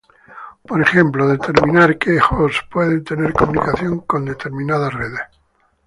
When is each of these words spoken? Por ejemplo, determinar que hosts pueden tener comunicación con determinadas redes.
Por 0.67 0.81
ejemplo, 0.81 1.27
determinar 1.27 1.99
que 1.99 2.17
hosts 2.19 2.65
pueden 2.71 3.03
tener 3.03 3.33
comunicación 3.33 3.99
con 3.99 4.25
determinadas 4.25 4.91
redes. 4.95 5.21